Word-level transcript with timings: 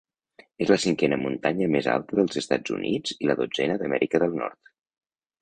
És 0.65 0.69
la 0.69 0.77
cinquena 0.85 1.19
muntanya 1.23 1.67
més 1.75 1.89
alta 1.97 2.17
dels 2.21 2.41
Estats 2.41 2.75
Units 2.79 3.15
i 3.27 3.31
la 3.33 3.37
dotzena 3.43 3.79
d'Amèrica 3.83 4.25
del 4.27 4.37
Nord. 4.43 4.75